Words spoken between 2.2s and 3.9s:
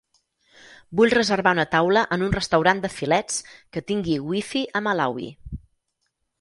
un restaurant de filets que